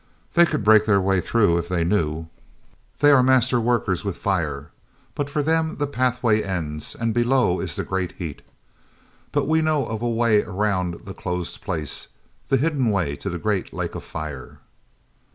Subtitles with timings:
[0.33, 5.43] They could break their way through if they knew—they are master workers with fire—but for
[5.43, 8.41] them the Pathway ends, and below is the great heat.
[9.31, 12.07] But we know of a way around the closed place,
[12.49, 14.57] the hidden way to the great Lake of Fire."